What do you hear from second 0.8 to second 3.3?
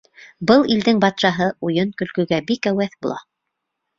батшаһы уйын-көлкөгә бик әүәҫ була.